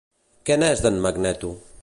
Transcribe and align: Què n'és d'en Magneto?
Què 0.49 0.57
n'és 0.61 0.81
d'en 0.87 0.99
Magneto? 1.05 1.53